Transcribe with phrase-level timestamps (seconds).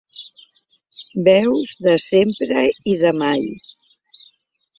[1.27, 2.65] Veus de sempre
[2.95, 3.47] i de mai.